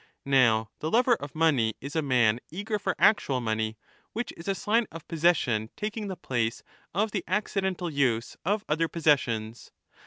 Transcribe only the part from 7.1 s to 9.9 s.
the accidental use of other possessions.